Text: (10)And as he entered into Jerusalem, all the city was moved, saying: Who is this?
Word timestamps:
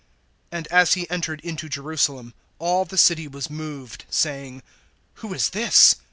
(10)And 0.51 0.65
as 0.71 0.93
he 0.95 1.07
entered 1.11 1.39
into 1.41 1.69
Jerusalem, 1.69 2.33
all 2.57 2.85
the 2.85 2.97
city 2.97 3.27
was 3.27 3.51
moved, 3.51 4.05
saying: 4.09 4.63
Who 5.21 5.31
is 5.31 5.51
this? 5.51 5.93